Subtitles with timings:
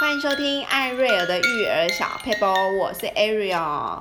[0.00, 4.00] 欢迎收听艾瑞尔的育儿小佩波，我是 Ariel，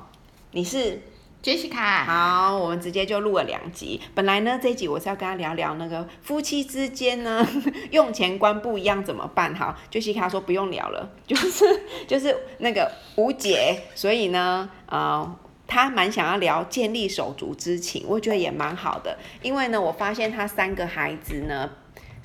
[0.52, 1.02] 你是
[1.42, 2.06] Jessica。
[2.06, 4.00] 好，我们直接就录了两集。
[4.14, 7.44] 本来呢，这一集我是要跟他聊聊那个夫妻之间呢
[7.90, 9.56] 用钱观不一样怎么办？
[9.56, 11.66] 好，Jessica 说不用聊了， 就是
[12.08, 13.82] 就是那个无解。
[13.96, 15.36] 所以呢，呃，
[15.66, 21.68] 他蛮想要聊建立手足之情，我觉得也蛮好的，因为呢，我发现他三个孩子呢。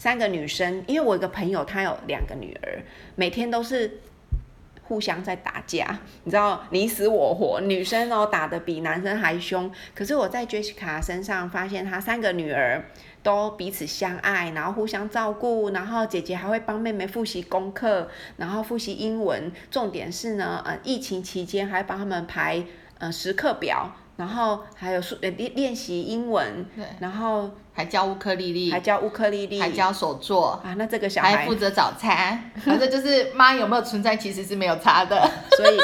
[0.02, 2.82] 三个女生，因为我有个朋友，她有两个女儿，
[3.14, 4.00] 每天都是
[4.82, 9.70] 互相在打架，你知道你死我活，女生哦打得比男生还凶。
[9.94, 12.84] 可是我在 Jessica 身上发现，她三个女儿
[13.22, 19.52] 都彼此相爱，然后互相照顾，然后姐姐还会帮妹妹复习功课，然后复习英文。
[19.70, 22.64] 重点是呢，呃，疫情期间还帮他们排
[22.98, 23.92] 呃时刻表。
[24.16, 30.74] 然后还有练练习英文，对，然后还教乌克丽丽，还教乌克丽丽，还教手作啊。
[30.76, 35.28] 那这个小孩还负责早餐， 反正就是妈有没有存在其实是没有差的。
[35.56, 35.78] 所以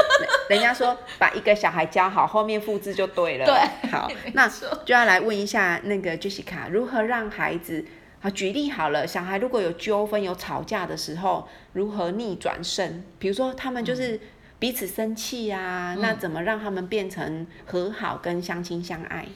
[0.50, 3.46] 人家说把一个小孩教好，后面复制就对了。
[3.46, 4.46] 对，好，那
[4.84, 7.84] 就要来问一下那个 Jessica，如何让孩子
[8.20, 8.28] 好？
[8.30, 13.02] 举例好了，小孩如果有纠纷、有吵架的时候，如何逆转胜？
[13.18, 14.14] 比如说他们就是。
[14.14, 14.20] 嗯
[14.58, 19.26] 彼此生气啊，那怎么让他们变成和好跟相亲相爱？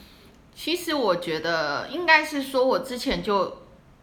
[0.55, 3.63] 其实我觉得应该是说，我之前就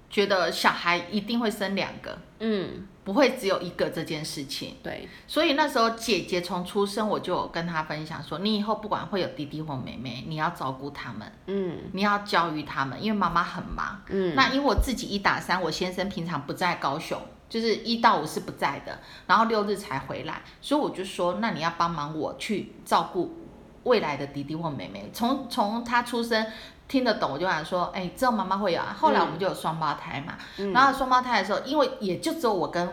[0.10, 4.78] 觉得小孩一定会生两个，嗯，不会只有一个这件事情。
[4.82, 17.22] 对，所以那时候姐姐从出生，我就有跟她分享说，你以后不管会有弟弟或妹妹，你要照顾他们，嗯，你要教育他们，因为妈妈很忙，嗯，那因为我自己一打三，我先生平常不在高雄。
[17.50, 23.36] 就是一到五是不在的，然后六日才回来，所以我就说，那你要帮忙我去照顾
[23.84, 25.10] 未来的弟弟或妹妹。
[25.12, 26.46] 从从他出生
[26.88, 28.96] 听得懂，我就想说，哎、欸，只有妈妈会有啊。
[28.96, 32.88] 后来我们就有双胞胎嘛，嗯、然后双胞胎的时候，因为也就只有我跟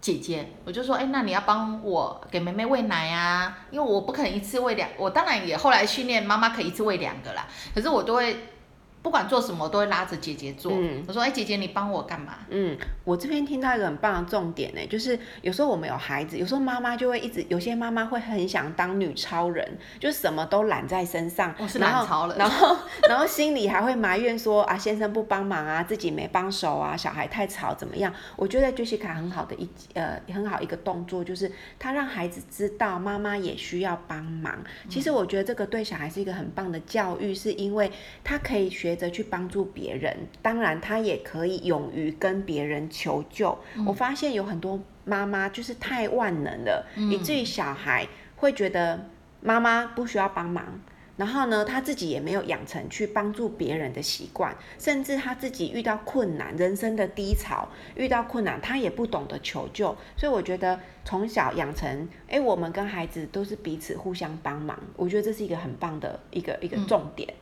[0.00, 8.54] 姐姐，我就说，哎、欸，那你要帮我给妹妹喂奶啊，因为我不可能一次喂两，我当然也后来训练妈妈可以一次喂两个啦，可是我都会。
[9.02, 10.72] 不管做什么，我都会拉着姐姐做。
[10.74, 21.54] 嗯、我说：“哎、欸，姐姐，你帮我干嘛？”嗯，我这边听到一个很棒的重点呢，就是有时候我们有孩子，有时候妈妈就会一直，有些妈妈会很想当女超人，就什么都揽在身上。
[21.58, 22.36] 我是懒超人。
[22.36, 22.76] 然后，然后，
[23.08, 34.58] 然后心里还会埋怨说：“啊，先生不帮忙啊，自己没帮手啊，小孩太吵，怎么样？”我觉得 Jessica 很好的一呃很好一个动作，就是她让孩子知道妈妈也需要帮忙。
[34.90, 37.90] 其实我觉得这个对小孩是一个很棒的教育，是因为
[38.22, 38.89] 他可以学。
[38.90, 43.56] 学着去帮助别人，当然他也可以勇于跟别人求救。
[43.76, 49.08] 嗯、我发现有很多妈妈就是太万能了，嗯、以至于小孩会觉得
[49.40, 50.80] 妈妈不需要帮忙，
[51.16, 59.96] 然后呢，他自己也没有养成去帮助别人的习惯，甚至他自己遇到困难、人生的低潮，遇到困难他也不懂得求救。
[60.16, 67.28] 所以我觉得从小养成，哎，我们跟孩子都是彼此互相帮忙，我觉得这是一个很棒的一个一个重点。
[67.30, 67.39] 嗯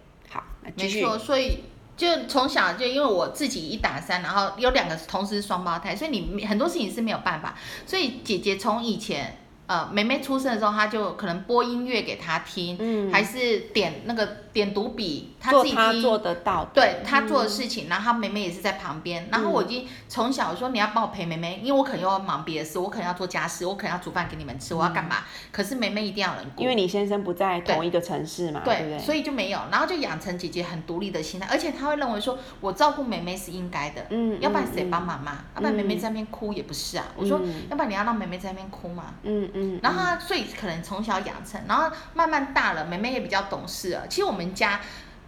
[0.77, 1.65] 没错，所以
[1.97, 7.55] 就从小就因为我自己一打三，然后有两个同时双胞胎，所以你很多事情是没有办法。
[7.87, 9.39] 所以姐姐从以前。
[9.69, 25.17] 呃，妹妹出生的时候，他就可能播音乐给她听，嗯，还是点那个点读笔，她自己听，做得到的，对她做的事情，嗯、然后她妹妹也是在旁边，然后我已经从小说你要帮我陪妹妹，因为我可能又要忙别的事，我可能要做家事，我可能要煮饭给你们吃，我要干嘛？
[25.19, 28.99] 嗯、可是妹妹一定要人顾，因为你先生不在同一个城市嘛，对，对不对？
[28.99, 35.33] 所以就没有，然后就养成姐姐很独立的心态，而且她会认为说我照顾妹妹是应该的，嗯，要不然谁帮妈妈？
[35.33, 39.47] 嗯、要不然妹妹在那边哭也不是啊，嗯、我说要不然你要让妹妹在那边哭嘛，嗯。
[39.61, 44.07] 嗯，然后他所以可能从小养成，然后慢慢大了，妹妹也比较懂事了。
[44.09, 44.81] 其实我们家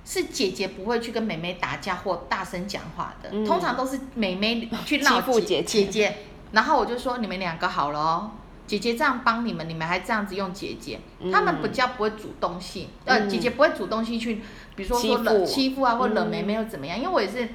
[0.04, 6.16] 是姐姐不会去跟妹妹打架或大声讲话的，嗯、通常都是妹妹去闹姐姐，姐姐。
[6.52, 8.30] 然后我就说你们两个好了哦，
[8.66, 14.42] 姐姐这样帮你们，你们还这样子用姐姐，嗯、他们比较不会主动性，呃，姐姐不会主动性去，
[14.74, 16.98] 比如说说冷欺负啊，或冷妹妹又怎么样？
[16.98, 17.48] 因为我也是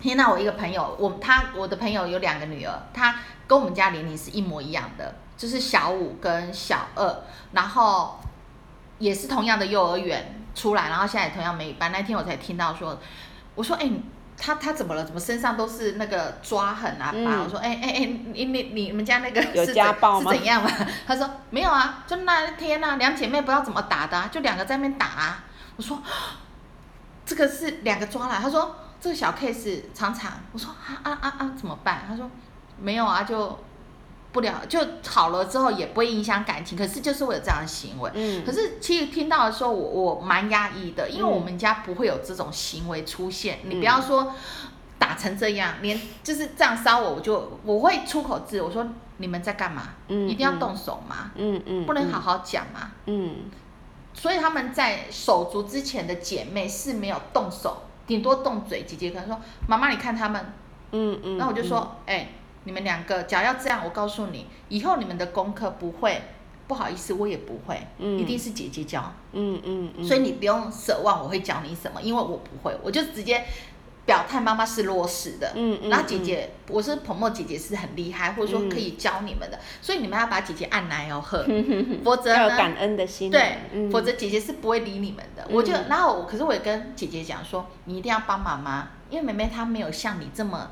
[0.00, 5.14] 听到我一个朋友，我他我的朋友有两个女儿，她跟我们家年龄是一模一样的。
[5.36, 7.22] 就是小五跟小二，
[7.52, 8.18] 然后
[8.98, 11.92] 也是同样的幼儿园出来，然后现在也同样美语班。
[11.92, 12.98] 那天我才听到说，
[13.54, 14.02] 我说，哎、欸，
[14.38, 15.04] 他他怎么了？
[15.04, 17.10] 怎么身上都是那个抓痕啊？
[17.14, 20.32] 嗯、我说，哎哎哎，你你你们家那个是有家暴吗？
[20.32, 20.70] 是怎样嘛？
[21.06, 25.44] 他说没有啊，就那天啊，两姐妹不知道怎么打的、啊，就两个在那边打啊。
[25.76, 26.02] 我说，
[27.26, 28.38] 这个是两个抓了。
[28.40, 30.32] 他说这个小 case 常常。
[30.52, 32.04] 我说啊啊啊啊，怎么办？
[32.08, 32.30] 他说
[32.80, 33.65] 没有啊，就。
[34.36, 38.10] 不了就好了之后也不会影响感情，可是就是会有这样的行为。
[38.12, 43.60] 嗯，可是其实听到的时候我我蛮压抑的，因为我们家不会有这种行为出现。
[43.62, 44.34] 嗯、你不要说
[44.98, 48.86] 打成这样，连就是这样烧我，我就我会出口字，我说
[49.16, 49.94] 你们在干嘛？
[50.08, 51.30] 嗯，一定要动手吗？
[51.36, 52.90] 嗯嗯，不能好好讲吗？
[53.06, 53.36] 嗯，
[54.12, 58.84] 所以他们在手足之前的姐妹是没有动手，顶多动嘴。
[58.84, 60.52] 姐姐可能说：“妈妈，你看他们。”
[60.92, 62.28] 嗯嗯，那我就说：“哎，
[62.66, 66.20] 你们两个，假如要这样，我告诉你，以后你们的功课不会。”
[66.68, 73.44] 不好意思，我也不会，嗯、一定是姐姐教，嗯嗯，嗯，所以你不用奢望我会教你什么，因为我不会，我就直接
[74.04, 81.46] 表态妈妈是弱势的，嗯嗯，然后姐姐，嗯、我是彭默姐姐是很厉害，或者说可以教你们的，嗯、所以你们要把姐姐按来哦呵，
[82.02, 90.68] 否则要有感恩的心，对，嗯、否则姐姐是不会理你们的，我就，然后我可是我也跟姐姐讲说，你一定要帮妈妈，因为妹妹她没有像你这么。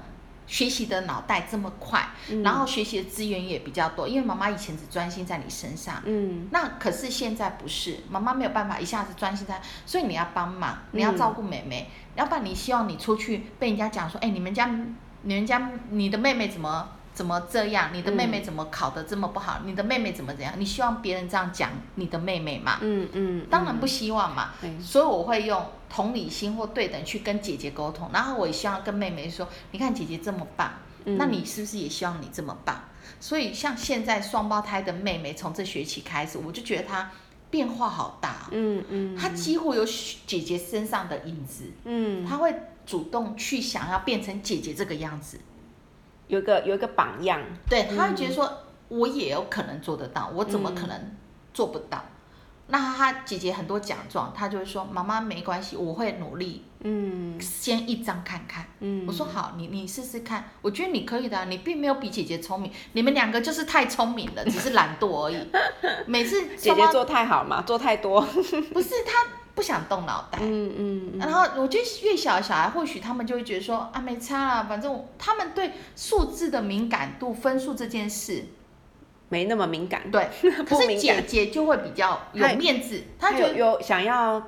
[0.46, 14.70] 学习的脑袋这么快，嗯、然后学习的资源也比较多，因为妈妈以前只专心在你身上，嗯，那可是现在不是，妈妈没有办法一下子专心在，所以你要帮忙，你要照顾妹妹，嗯、要不然你希望你出去被人家讲说，哎，你们家，
[15.22, 16.88] 你们家，你的妹妹怎么？
[17.14, 17.90] 怎么这样？
[17.94, 19.60] 你的妹妹怎么考得这么不好？
[19.62, 20.52] 嗯、你的妹妹怎么怎样？
[20.58, 22.78] 你希望别人这样讲你的妹妹吗？
[22.80, 24.50] 嗯嗯，嗯当然不希望嘛。
[24.62, 30.72] 嗯、所以我会用同理心或对等去跟姐姐沟通，然后我也希望跟妹妹说：你看姐姐这么棒，
[31.04, 32.82] 嗯、那你是不是也希望你这么棒？
[33.20, 37.12] 所以像现在双胞胎的妹妹，从这学期开始，我就觉得她
[37.48, 38.48] 变化好大。
[38.50, 39.84] 嗯嗯，她几乎有
[40.26, 41.70] 姐姐身上的影子。
[41.84, 42.52] 嗯，她会
[42.84, 45.38] 主动去想要变成姐姐这个样子。
[46.26, 48.50] 有一个有一个榜样，对，他会觉得说，
[48.88, 51.16] 我也有可能做得到，嗯、我怎么可能
[51.52, 52.02] 做不到？
[52.66, 56.64] 那他姐姐很多奖状，他就会说，妈妈没关系，我会努力。
[56.80, 58.64] 嗯，先一张看看。
[58.80, 65.36] 嗯，我说好，你你试试看，我觉得你可以的，你并没有比姐姐聪明，你们两个就是太聪明了，只是懒惰而已。
[66.06, 68.22] 每次姐姐做太好嘛，做太多。
[68.72, 69.43] 不是他。
[69.54, 78.46] 不想动脑袋，嗯嗯，嗯然后我觉得越小的小孩，或许他们就会觉得说啊，没差啊，反正他们对数字的敏感度、分数这件事
[79.28, 80.10] 没那么敏感。
[80.10, 80.28] 对，
[80.66, 84.42] 可是姐姐就会比较有面子，她就有，有想要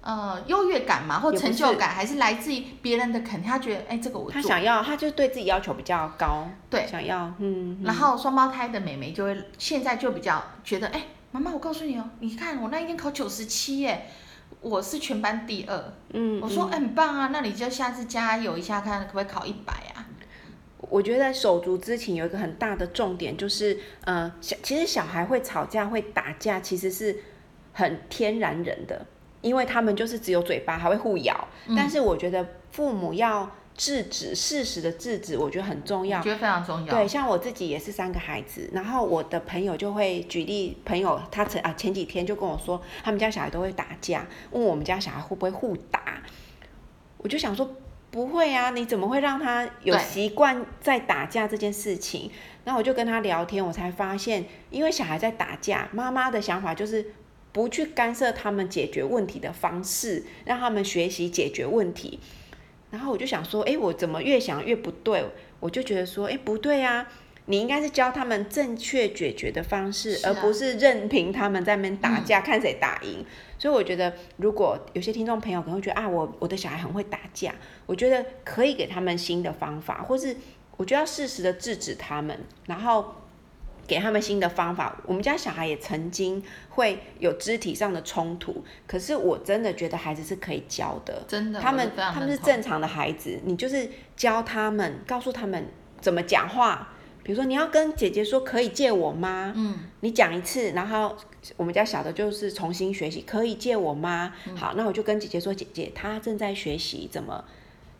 [0.00, 3.48] 呃优越感嘛，或成就感，还是来自于别人的肯定。
[3.48, 7.80] 她觉得哎，这个我想要，她就对自己要求比较高，对，想要嗯。
[7.84, 14.08] 然后双胞胎的妹妹就会现在就比较觉得哎，妈妈，我告诉你哦，你看我那一天考九十七耶。
[14.64, 20.08] 我是全班第二，嗯，我说、欸、很棒啊，那你就下次加油一下，看可不可以考一百啊？
[20.88, 27.14] 我觉得手足之情有一个很大的重点，就是呃，小其实小孩会吵架会打架，其实是
[27.74, 29.06] 很天然人的，
[29.42, 33.50] 因为他们就是只有嘴巴还会互咬，嗯、但是我觉得父母要。
[33.76, 36.18] 制止，事实的制止，我觉得很重要。
[36.18, 36.94] 我觉得非常重要。
[36.94, 46.22] 对，像我自己也是三个孩子，然后我的朋友就会举例，朋友他前啊前几天就跟我说，他们家小孩都会打架，问我们家小孩会不会互打，
[47.18, 47.74] 我就想说
[48.12, 52.30] 不会啊，你怎么会让他有习惯在打架这件事情？
[52.64, 57.12] 然后我就跟他聊天，我才发现，因为小孩在打架，妈妈的想法就是
[57.50, 62.20] 不去干涉他们解决问题的方式，让他们学习解决问题。
[62.94, 65.24] 然后我就想说，哎，我怎么越想越不对？
[65.58, 67.08] 我就觉得说，哎，不对啊，
[67.46, 73.26] 你应该是教他们正确解决的方式，啊、而不是任凭他们在那边打架，嗯、看谁打赢。
[73.58, 77.52] 所以我觉得，如果有些听众朋友可能会觉得啊，我我的小孩很会打架，
[77.86, 80.36] 我觉得可以给他们新的方法，或是
[80.76, 83.16] 我觉得要适时的制止他们，然后。
[83.86, 85.00] 给他们新的方法。
[85.06, 91.22] 我们家小孩也曾经会有肢体上的冲突，可是我真的觉得孩子是可以教的。
[91.28, 95.66] 真的，他们他们是正常的孩子，你就是教他们，告诉他们
[96.00, 96.90] 怎么讲话。
[97.22, 99.50] 比如说，你要跟姐姐说可以借我吗？
[99.56, 101.16] 嗯，你讲一次，然后
[101.56, 104.34] 我们家小的就是重新学习，可以借我吗？
[104.46, 107.42] 嗯、好，那我就跟姐姐说，姐姐她正在学习怎么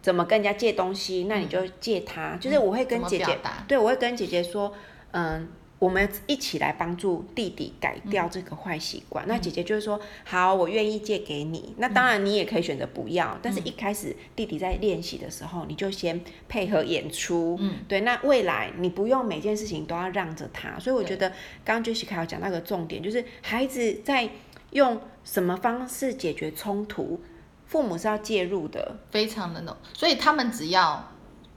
[0.03, 2.35] 怎么跟人家借东西，那你就借她。
[2.35, 4.75] 嗯、就是我会跟姐姐，对，我会跟姐姐说，
[5.13, 5.49] 嗯。
[5.85, 9.23] 我们一起来帮助弟弟改掉这个坏习惯。
[9.27, 13.33] 嗯、那姐姐就是说：“好，我愿意借给你。”那当然你也可以选择不要。
[13.35, 17.59] 嗯、但是一开始弟弟在练习的时候，你就先配合演出。
[17.61, 18.01] 嗯，对。
[18.01, 20.79] 那未来你不用每件事情都要让着他。
[20.79, 21.29] 所以我觉得
[21.63, 24.31] 刚刚 Jessica 有讲到一个重点，就是孩子在
[24.71, 27.21] 用什么方式解决冲突，
[27.67, 29.77] 父母是要介入的，非常的懂。
[29.93, 31.11] 所以他们只要。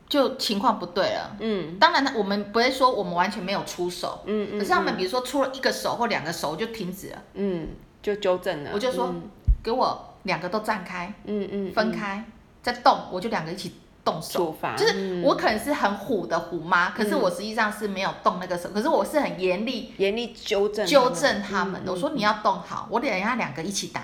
[0.10, 7.68] 就情况不对了，嗯，当然我们不会说我们完全没有出手，嗯嗯，可是他们比如说出了一个手或两个手就停止了，嗯，
[8.02, 9.14] 就纠正了，我就说
[9.62, 12.24] 给我两个都站开，嗯嗯，分开
[12.64, 13.74] 再动，我就两个一起
[14.06, 24.02] 动手，就是我可能是很虎的虎妈，可是我实际上是没有动那个手，可是我是很严厉严厉纠正纠正他们的，我说你要动好，我得让他两个一起打，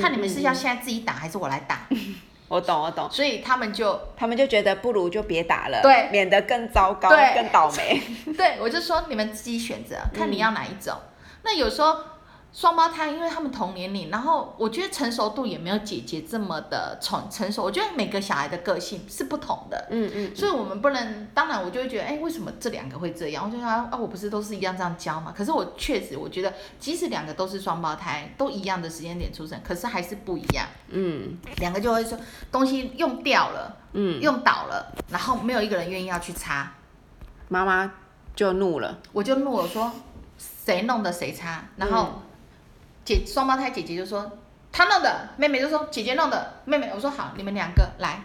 [0.00, 1.88] 看你们是要现在自己打还是我来打。
[2.52, 3.08] 我懂，我懂。
[3.10, 8.02] 所以他们就他们就觉得不如就别打了，对，免得更糟糕，对更倒霉。
[8.36, 10.94] 对，我就说你们自己选择，看你要哪一种。
[10.94, 11.96] 嗯、那有时候。
[12.52, 17.62] 双胞胎，因为他们同年龄，然后我觉得成熟度也没有姐姐这么的成成熟。
[17.62, 23.46] 我觉得每个小孩的个性是不同的，嗯嗯，嗯，所以我们不能，当然我就会觉得，哎，为什么这两个会这样？
[23.46, 25.32] 我就说啊，我不是都是一样这样教嘛？
[25.34, 30.66] 可是我确实，我觉得即使两个都是双胞胎，都一样的时间点出生，可是还是不一样。
[30.88, 32.18] 嗯，两个就会说
[32.50, 36.70] 东西用掉了，嗯，用倒了，然后没有一个人愿意要去擦，
[37.48, 37.90] 妈妈
[38.36, 39.90] 就怒了，我就怒了，说
[40.38, 42.08] 谁弄的谁擦，然后。
[42.16, 42.22] 嗯
[43.04, 44.30] 姐双胞胎姐姐就说
[44.70, 48.20] 她弄的，妹妹就说姐姐弄的，妹妹我说好，你们两个来，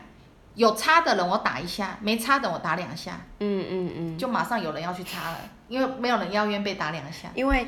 [0.55, 7.67] 有擦的人我打一下，没擦的我打两下，嗯嗯嗯，就马上有人要去擦了，因为没有人要愿被打两下，因为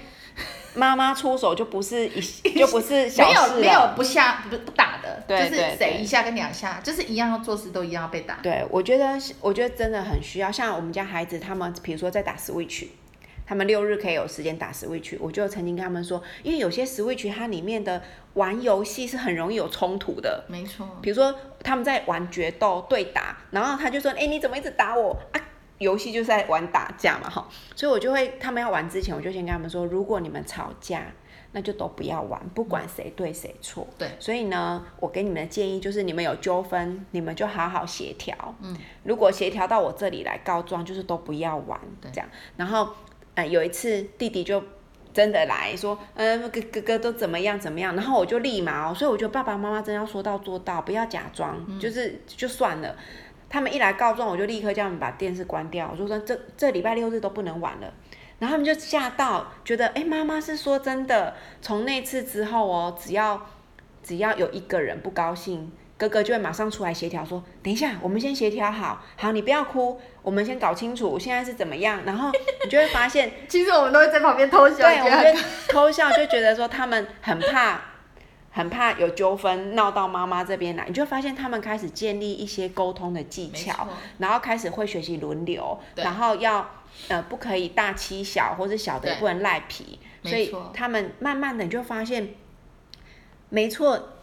[0.76, 2.22] 妈妈出手就不是一
[2.58, 8.36] 就不是小事没有没有不下不不打的，对就是谁一下跟两下，就是一样要做事都一样要被打。
[8.44, 12.88] 对，我觉得我觉得真的很需要，像我们家孩子他们，比如说在打 Switch。
[13.50, 18.00] 他们六日可以有时间打 Switch，我就曾经跟他们说，因为有些 Switch 它里面的
[18.36, 20.88] 玩游戏是很容易有冲突的，没错。
[21.02, 25.42] 比如说他们在玩决斗对打，然后他就说，哎，你怎么一直打我啊？
[25.80, 27.50] 游戏就是在玩打架嘛，哈。
[27.76, 31.12] 所以我就会，他们要玩之前，我就先跟他们说，如果你们吵架，
[31.54, 33.88] 那就都不要玩，不管谁对谁错。
[33.98, 34.10] 对。
[34.20, 38.36] 所以呢，我给你们的建议就是，你们有纠纷，你们就好好协调。
[38.62, 38.78] 嗯。
[39.06, 41.82] 如果协调到我这里来告状，就是都不要玩，
[42.14, 42.30] 这样。
[42.56, 42.90] 然后。
[43.46, 44.64] 有一次弟弟就
[45.14, 52.96] 真的来说，嗯，哥哥哥都怎么样怎么样，然后我就立马哦，所以我觉得爸爸妈妈真要说到做到，不要假装，就是就算了。
[53.50, 57.92] 他们一来告状，我就立刻叫他们把电视关掉，我就说这这礼拜六日都不能玩了。
[58.38, 61.34] 然后他们就吓到，觉得哎，妈妈是说真的。
[61.62, 63.48] 从那次之后哦，只要
[64.04, 65.72] 只要有一个人不高兴。
[66.00, 72.32] 哥哥就会马上出来协调，说：“等一下，我们先协调好，好，你不要哭，我们先搞清楚现在是怎么样。”然后
[72.64, 74.78] 你就会发现， 其实我们都会在旁边偷笑。
[74.78, 77.82] 对，我们就偷笑，就觉得说他们很怕，
[78.52, 80.86] 很怕有纠纷闹到妈妈这边来。
[80.88, 83.86] 你就会发现他们开始建立一些沟通的技巧，
[84.20, 86.66] 然后开始会学习轮流，然后要
[87.10, 90.00] 呃不可以大欺小，或者小的不能赖皮。
[90.24, 92.30] 所以他们慢慢的你就发现，
[93.50, 94.14] 没错。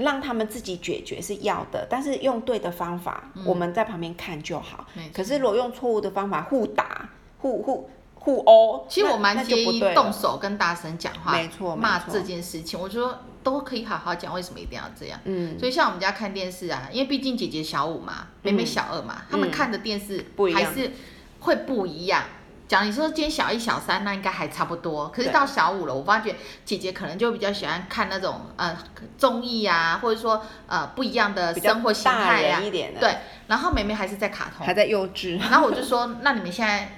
[0.00, 4.86] 让他们自己解决是要的，但是用对的方法，嗯、我们在旁边看就好。
[5.14, 15.18] 可是如果用错误的方法互打、互互互殴，其实我蛮介意动手跟大声讲话，没错，骂这件事情，我觉得都可以好好讲，为什么一定要这样？
[15.24, 20.92] 嗯，所以像我们家看电视啊，因为毕竟姐姐小五嘛，妹妹小二嘛，嗯、他们看的电视还是
[21.40, 22.24] 会不一样。
[22.70, 25.08] 讲你说今天小一小三，那应该还差不多。
[25.08, 28.78] 可是到小五了，我发觉姐姐可能就比较喜欢看那种呃
[29.18, 32.60] 综艺啊，或者说呃不一样的生活形态呀。
[33.00, 33.16] 对，
[33.48, 35.40] 然后妹妹还是在卡通，还在幼稚。
[35.40, 36.92] 然后我就说，那你们现在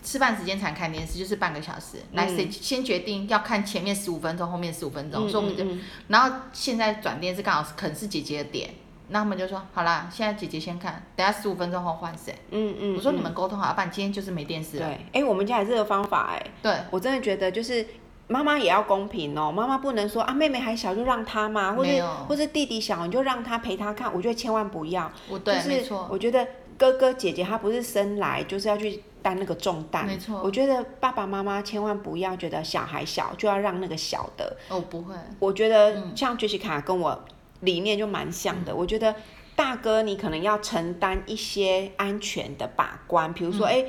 [0.00, 1.98] 吃饭时间才看电视，就是半个小时。
[2.12, 5.28] 嗯、来，谁先决定要看前面十五分钟，后面十五分钟？
[5.28, 5.64] 所以我们就，
[6.06, 8.70] 然后现在转电视刚好是可能是姐姐的点。
[9.08, 12.34] 那他们就说好啦，现在姐姐先看，等下十五分钟后换谁？
[12.50, 12.96] 嗯嗯。
[12.96, 14.86] 我说你们沟通好，不然今天就是没电视了。
[14.86, 16.42] 对，哎、欸，我们家也是这个方法哎。
[16.62, 17.86] 对，我真的觉得就是
[18.26, 25.10] 妈妈也要公平哦，妈妈不能说啊妹妹还小就让她嘛，或者或者弟弟小你就让他陪他看，我觉得千万不要。
[25.28, 26.08] 我对，就是、没错。
[26.10, 26.44] 我觉得
[26.76, 30.40] 哥哥姐姐他不是生来就是要去担那个重担，没错。
[30.42, 34.56] 我觉得爸爸妈妈千万不要觉得小孩小就要让那个小的。
[34.68, 35.14] 哦，不会。
[35.38, 37.24] 我觉得像 Jessica 跟我
[37.60, 39.14] 理念就蛮像的，嗯、我觉得。
[39.56, 43.88] 大哥，你可能要承担一些安全的把关，比如说，哎、嗯，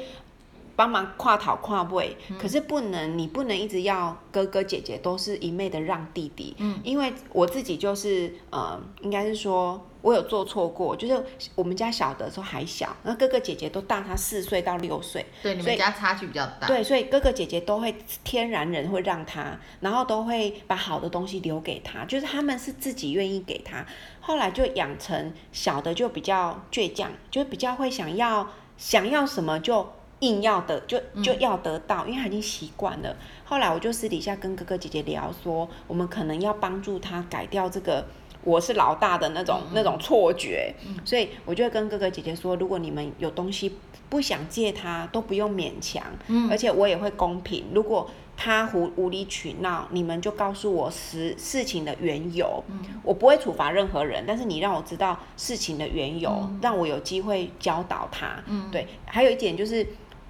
[0.77, 9.85] 帮忙跨讨跨位，嗯、可是不能，你不能一直要哥哥姐姐都是一昧的让弟弟，嗯，因为我自己就是，呃，应该是说。
[10.01, 11.23] 我有做错过，就是
[11.55, 23.85] 我们家小的时候还小，那哥哥姐姐都大他四岁到六岁，对，你们家差距比较大，对，所以哥哥姐姐都会天然人会让他，然后都会把好的东西留给他，就是他们是自己愿意给他，
[24.21, 33.17] 后来就养成小的就比较倔强，就比较会想要想要什么就硬要的，就就要得到，嗯、因为他已经习惯了。
[33.43, 38.05] 后来我就私底下跟哥哥姐姐聊说，我们可能要帮助他改掉这个。
[38.47, 43.75] 我是老大的那种、嗯、那种错觉，嗯、所以我就会跟哥哥姐姐说，如果你们有东西
[44.07, 47.65] 不想借他，都不用勉强，嗯、而且我也会公平。
[47.73, 58.41] 如果他无无理取闹，你们就告诉我事事情的缘由，嗯、我不会处罚任何人，但是你让我知道事情的缘由，嗯、让我有机会教导他。
[58.45, 59.85] 嗯、对，还有一点就是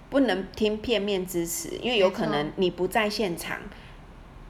[0.10, 3.60] 不能听片面之词，因为有可能你不在现场。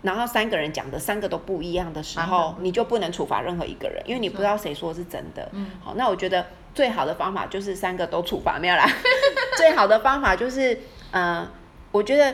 [0.02, 5.48] 然后三个人讲的三个都不一样的时候，你就不能处罚任何一个人，因为你不知道谁说是真的。
[5.54, 8.88] 嗯，好，那我觉得最好的方法就是三个都处罚，没有啦。
[9.58, 10.80] 最好的方法就是，
[11.12, 11.50] 呃，
[11.92, 12.34] 我觉得。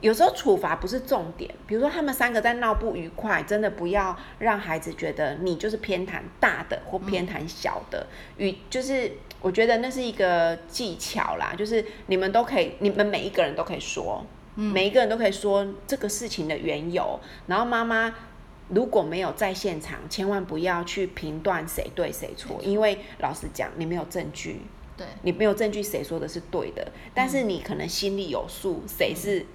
[0.00, 8.06] 有时候处罚不是重点，比如说他们三个在闹不愉快，真的不要让孩子觉得你就是偏袒大的或偏袒小的，
[8.38, 9.12] 与、嗯、就是
[9.42, 14.26] 我觉得那是一个技巧啦，就是你们都可以，你们每一个人都可以说，嗯、
[14.60, 18.14] 每一个人都可以说这个事情的缘由，然后妈妈
[18.68, 24.60] 如果没有在现场，千万不要去评断谁对谁错，嗯、因为老实讲，你没有证据，
[24.96, 29.46] 对，你没有证据谁说的是对的，但是你可能心里有数，谁是。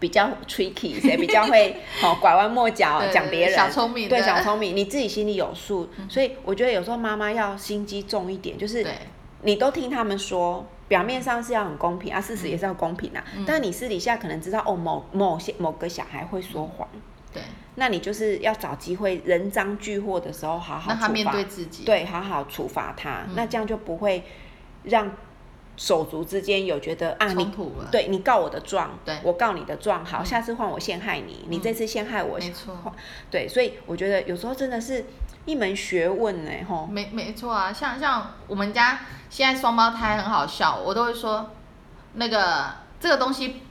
[0.00, 3.54] 比较 tricky， 谁比较会好 拐弯抹角讲别人？
[3.54, 5.88] 小聪明，对，小聪明，你自己心里有数。
[5.96, 8.84] 嗯、所以我觉得有时候妈妈要心机重一点，就是
[9.42, 13.24] 你都听他们说，表面上是要很公平啊，事实也是要公平啊。
[13.36, 16.88] 嗯、但你私底下可能知道哦，某某些某个小孩会说谎，
[17.32, 17.42] 对，
[17.74, 24.24] 那你就是要找机会人赃俱获的时候，好好处罚，他面对自己，对，好好处罚他，嗯、那这样就不会
[24.84, 25.10] 让。
[25.82, 27.44] 手足之间有觉得啊，你
[27.90, 29.18] 对你告我的状，对。
[29.24, 32.72] 我告你的状，好，下次换我陷害你，你这次陷害我，没错，
[33.28, 35.04] 对，所以我觉得有时候真的是
[35.44, 41.50] 一门学问呢，吼，没没错啊，像像我们家现在双胞胎很好笑，我都会说
[42.12, 43.62] 那个这个东西，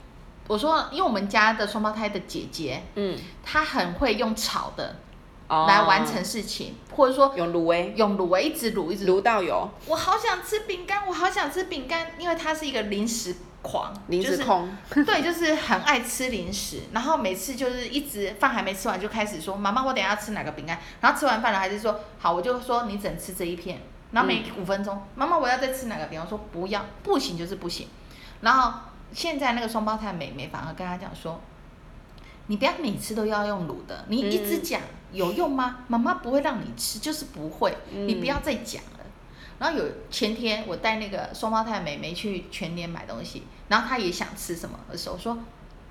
[0.48, 4.96] 我说因为我们家的双胞胎的姐姐，嗯，她很会用炒的。
[5.48, 9.68] 来完成事情，或者说用卤味，用卤味一直卤一直卤到有。
[9.86, 16.80] 我好想吃饼干，我好想吃饼干，因为他是一个零食狂，零食控，就是，对，就是很爱吃零食。
[16.92, 23.80] 然后每次就是一直饭还没吃完就开始说：“妈妈，我等下要吃哪个饼干？”然后吃完饭了还是说：“好，我就说你只能吃这一片。”
[24.12, 26.24] 然后每五分钟，妈妈，嗯，我要再吃哪个饼干？
[26.24, 27.88] 我说不要，不行就是不行。
[28.40, 28.72] 然后
[29.12, 31.40] 现在那个双胞胎妹妹反而跟他讲说。
[32.52, 34.78] 你不要每次都要用卤的，你一直讲
[35.10, 35.86] 有用吗？
[35.88, 37.74] 妈妈不会让你吃，就是不会。
[37.90, 39.00] 你不要再讲了。
[39.58, 45.38] 然后有前天我带那个双胞胎妹妹去全年买东西，然后她也想吃什么的时候，我说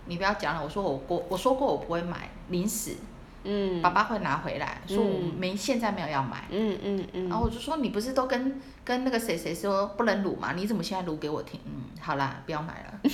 [0.05, 0.63] 你不要讲了。
[0.63, 2.97] 我说我过我说过我不会买零食，
[3.43, 7.27] 嗯，爸爸会拿回来，说我没现在没有要买，嗯嗯嗯。
[7.27, 10.53] 然后我就说你不是都跟跟那个谁谁说不能卤吗？
[10.55, 11.59] 你怎么现在卤给我听？
[11.65, 13.09] 嗯，好啦，不要买了。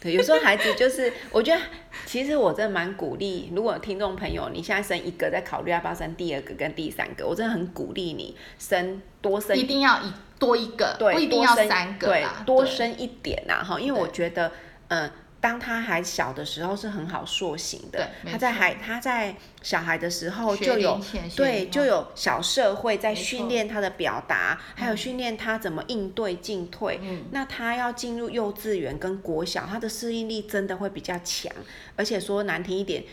[0.00, 1.58] 对，有时候孩子就是，我觉得
[2.06, 14.52] 其实我真的蛮鼓励，如果听众朋友你现在生一个，在考虑要不要生第二个跟第三个，我真的很鼓励你生多生，一定要一多一个，对，不一定要三个，对，多生一点呐，哈，因为我觉得，
[14.88, 15.10] 嗯。
[15.44, 20.98] 当他还小的时候是很好塑形的，他在孩他在小孩的时候就有
[21.36, 26.98] 对就有小社会在训练他的表达，还有训练他怎么应对进退。
[27.02, 31.52] 嗯、那他要进入幼稚园跟国小，他的适应力真的会比较强，
[31.94, 33.04] 而且说难听一点。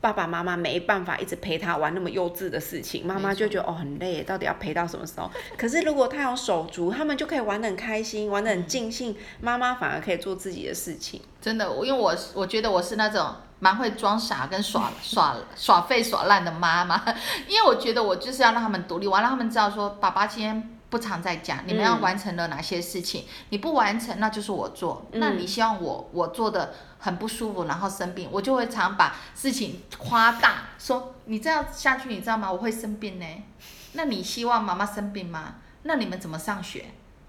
[0.00, 5.30] 爸爸妈妈没办法一直陪他玩那么幼稚的事情，妈妈就觉得哦很累，到底要陪到什么时候？
[5.58, 11.20] 可是如果他有手足，他们就可以玩得很开心，玩得很尽兴，妈妈反而可以做自己的事情。
[11.40, 17.02] 真的，因为我我觉得我是那种蛮会装傻跟耍耍耍废耍烂的妈妈，
[17.46, 20.79] 因为我觉得我就是要让他们独立，我要让他们知道说爸爸今天。
[20.90, 23.22] 不常在家，你们要完成了哪些事情？
[23.22, 25.06] 嗯、你不完成，那就是我做。
[25.12, 32.50] 嗯、那你希望我我做的很不舒服，然后生病，我就会常把事情夸大，说你这样下去，你知道吗？
[32.50, 33.26] 我会生病呢。
[33.92, 35.54] 那你希望妈妈生病吗？
[35.84, 36.86] 那你们怎么上学？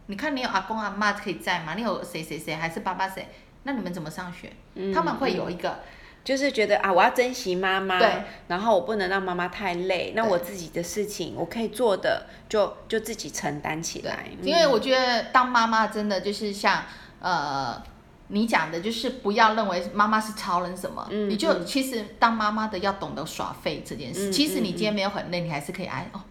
[0.07, 1.75] 你看你有阿公阿妈可以在吗？
[1.75, 3.29] 你有谁谁谁还是爸爸谁？
[3.63, 4.51] 那你们怎么上学？
[4.73, 5.79] 嗯、他们会有一个。
[6.23, 7.99] 就是觉得啊，我要珍惜妈妈，
[8.47, 10.13] 然后我不能让妈妈太累。
[10.15, 14.25] 那我自己的事情，我可以做的就就自己承担起来。
[14.43, 16.83] 因为我觉得当妈妈真的就是像
[17.19, 17.81] 呃
[18.31, 24.29] 你讲的，就是不要认为妈妈是超人什么，嗯、你就其实当妈妈的要懂得耍废这件事。
[24.29, 26.21] 嗯、其实你今天没有很累，你还是可以哎哦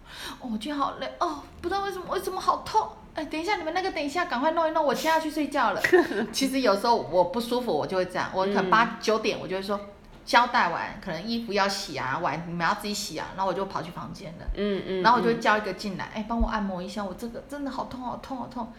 [0.41, 2.87] 哦，我觉得好累哦，不知道为什么为什么好痛。
[3.13, 5.81] 哎，等一下，你们那个等一下，赶快弄一弄，我现在要去睡觉了。
[6.31, 9.79] 其实有时候我不舒服，我就会这样，我可能八九点，我就会说
[10.25, 14.45] 交代完，可能衣服要洗啊，碗你们要自己洗啊，然后我就跑去房间了。
[14.55, 15.01] 嗯嗯。
[15.03, 18.71] 然后我就会叫一个进来，哎，帮我按摩一下，我这个真的好痛好痛好痛。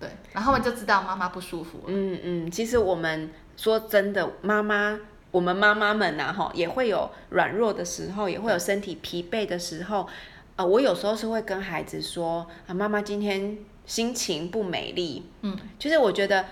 [0.00, 1.82] 对，然后我就知道妈妈不舒服。
[1.86, 4.98] 嗯嗯，其实我们说真的，妈妈，
[5.30, 10.08] 我们妈妈们呐，哈，也会有软弱的时候，也会有身体疲惫的时候。
[10.56, 16.46] 呃，我有时候是会跟孩子说啊，妈妈今天心情不美丽，嗯，就是我觉得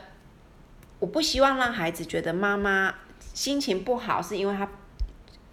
[0.98, 2.94] 我不希望让孩子觉得妈妈
[3.32, 4.68] 心情不好是因为他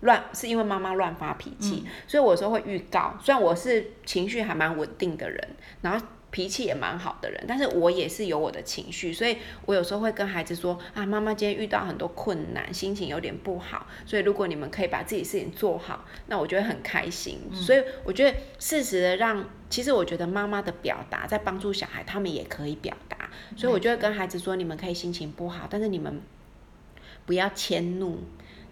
[0.02, 6.06] 乱，是因为妈妈乱发脾气，嗯，所以我有时候会预告，虽然我是情绪还蛮稳定的人，然后。
[6.36, 17.40] 脾气也蛮好的人，但是我也是有我的情绪，所以我有时候会跟孩子说啊，妈妈今天遇到很多困难，心情有点不好，所以如果你们可以把自己事情做好，那我觉得很开心。
[17.50, 26.22] 嗯、所以我觉得适时的让，其实我觉得妈妈的表达在帮助小孩，他们也可以表达，所以我就会跟孩子说，你们可以心情不好，但是你们
[27.26, 28.20] 不要迁怒。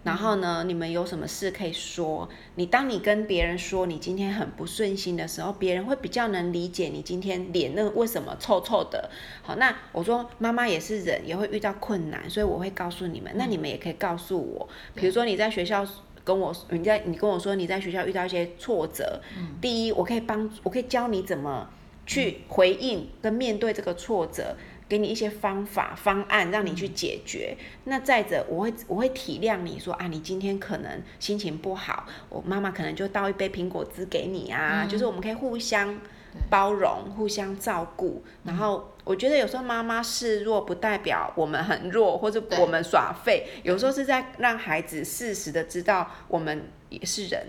[0.04, 2.28] 然后呢，你们有什么事可以说？
[2.56, 9.10] 你当你跟别人说你今天很不顺心的时候，别人会比较能理解你今天脸那为什么臭臭的。
[9.42, 13.32] 好，那我说妈妈也是人，也会遇到困难，所以我会告诉你们。
[13.36, 15.88] 那你们也可以告诉我，比如说你在学校
[16.26, 19.22] 跟我，你在你跟我说你在学校遇到一些挫折，
[19.62, 21.70] 第一，我可以帮，我可以教你怎么
[22.06, 24.58] 去回应跟面对这个挫折。
[24.93, 27.58] 给你一些方法方案，让你去解决。
[27.58, 35.99] 嗯、那再者，我会我会体谅你说啊，你今天可能心情不好，我妈妈可能就倒一杯苹果汁给你啊，嗯、就是我们可以互相
[36.47, 38.23] 包容、互相照顾。
[38.43, 47.43] 嗯、然后我觉得有时候妈妈示弱不代表我们很弱，或者我们耍废，有时候是在让孩子适时的知道我们也是人。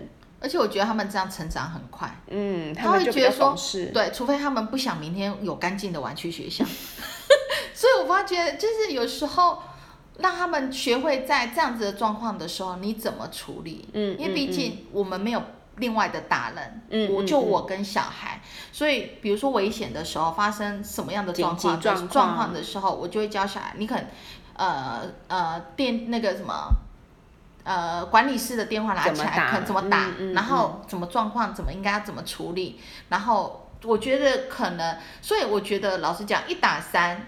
[0.45, 3.55] 而且我觉得他们这样成长很快，嗯，他会觉得说。
[3.91, 6.63] 对，除非他们不想明天有干净的玩去学校。
[7.73, 9.63] 所以我发觉，就是有时候
[10.19, 13.89] 让他们学会在这样子的状况的时候，你怎么处理？
[13.93, 15.41] 嗯，因为毕竟我们没有
[15.77, 18.39] 另外的大人，嗯，我就我跟小孩，
[18.71, 24.05] 所以比如说危险的时候，发生什么样的状况状况的时候，我就会教小孩，你可能
[24.53, 26.69] 呃呃电那个什么
[27.65, 37.27] 呃管理室的电话拿起来，可能怎么打，然后怎么状况，怎么应该要怎么处理，然后我觉得可能，所以我觉得老实讲，一打三。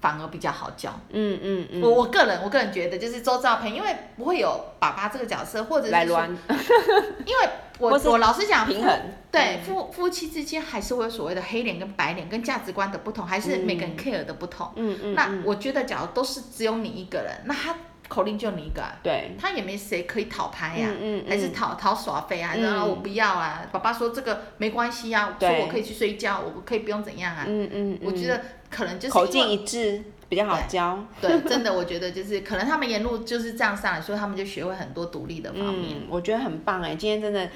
[0.00, 6.30] 反而比较好教，嗯嗯嗯，我我个人我个人觉得就是周遭朋友，因为不会有爸爸这个角色，或者是来乱，
[7.26, 7.48] 因为
[7.80, 8.96] 我我老实讲，平衡。
[9.32, 17.74] 对夫夫妻之间还是会有所谓的黑脸跟白脸，跟价值观的不同，还是每个人 care 的不同，嗯嗯，那我觉得假如都是只有你一个人，那他
[18.08, 28.40] 口令就你一个，对，他也没谁可以讨拍呀，嗯还是讨讨耍费啊，然后我不要啊，爸爸说这个没关系啊，说我可以去睡觉，我可以不用怎样啊，嗯嗯，我觉得。
[28.70, 35.96] 可能就是口径一致比较好教，对，对，真的，我觉得就是可能他们沿路就是这样上来，所以他们就学会很多独立的方面。
[36.00, 37.48] 嗯，我觉得很棒哎，今天真的，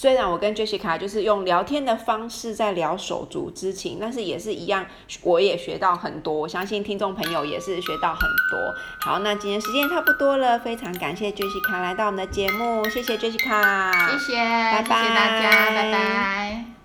[0.00, 4.86] 虽然我跟 Jessica 就是用聊天的方式在聊手足之情，但是也是一样，
[5.22, 8.74] 我也学到很多，我相信听众朋友也是学到很多。
[9.00, 16.77] 好，那今天时间差不多了，非常感谢 Jessica 来到我们的节目，谢谢 Jessica，谢谢，拜拜，谢谢大家，拜拜。